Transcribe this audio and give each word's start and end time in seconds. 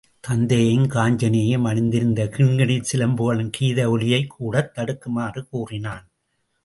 தத்தையும் 0.27 0.87
காஞ்சனையும் 0.87 1.67
அணிந்திருந்த 1.67 2.23
கிண்கிணிச் 2.23 2.89
சிலம்புகளின் 2.91 3.49
கீத 3.49 3.89
ஒலியைக் 3.89 4.29
கூடத் 4.29 4.71
தடுக்குமாறு 4.75 5.43
கூறினான். 5.49 6.05